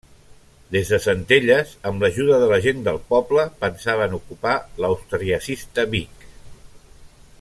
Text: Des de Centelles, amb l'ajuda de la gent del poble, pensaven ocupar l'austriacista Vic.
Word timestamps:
Des 0.75 0.87
de 0.93 0.97
Centelles, 1.03 1.73
amb 1.89 2.05
l'ajuda 2.05 2.39
de 2.43 2.47
la 2.51 2.59
gent 2.67 2.81
del 2.87 2.97
poble, 3.11 3.45
pensaven 3.67 4.17
ocupar 4.21 4.57
l'austriacista 4.85 5.87
Vic. 5.93 6.27